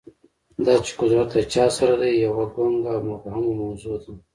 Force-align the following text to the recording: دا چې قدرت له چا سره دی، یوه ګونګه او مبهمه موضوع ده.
دا 0.65 0.73
چې 0.85 0.91
قدرت 0.99 1.29
له 1.35 1.43
چا 1.53 1.65
سره 1.77 1.95
دی، 2.01 2.11
یوه 2.25 2.45
ګونګه 2.53 2.89
او 2.95 3.01
مبهمه 3.09 3.51
موضوع 3.61 3.95
ده. 4.03 4.11